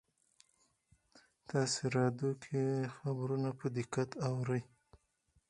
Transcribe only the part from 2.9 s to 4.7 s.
خبرونه په دقت اورئ